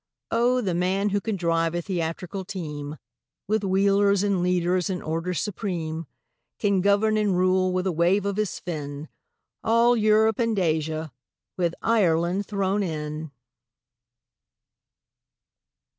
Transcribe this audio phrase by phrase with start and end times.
[0.31, 2.97] Oh, the man who can drive a theatrical team,
[3.47, 6.07] With wheelers and leaders in order supreme,
[6.57, 9.09] Can govern and rule, with a wave of his fin,
[9.63, 13.29] All Europe and Asia—with Ireland thrown in!